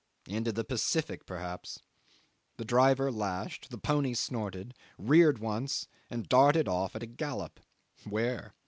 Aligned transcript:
Into 0.25 0.51
the 0.51 0.63
Pacific, 0.63 1.27
perhaps. 1.27 1.77
The 2.57 2.65
driver 2.65 3.11
lashed; 3.11 3.69
the 3.69 3.77
pony 3.77 4.15
snorted, 4.15 4.73
reared 4.97 5.37
once, 5.37 5.87
and 6.09 6.27
darted 6.27 6.67
off 6.67 6.95
at 6.95 7.03
a 7.03 7.05
gallop. 7.05 7.59
Where? 8.09 8.55